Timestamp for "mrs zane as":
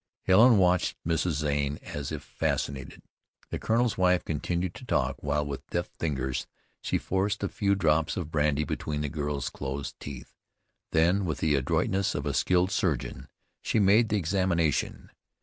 1.07-2.11